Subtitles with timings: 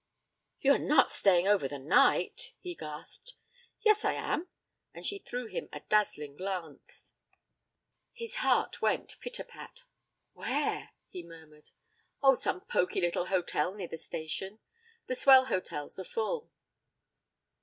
[0.61, 3.35] 'You are not staying over the night?' he gasped.
[3.81, 4.47] 'Yes, I am,'
[4.95, 7.13] and she threw him a dazzling glance.
[8.11, 9.83] His heart went pit a pat.
[10.33, 11.69] 'Where?' he murmured.
[12.23, 14.57] 'Oh, some poky little hotel near the station.
[15.05, 16.49] The swell hotels are full.'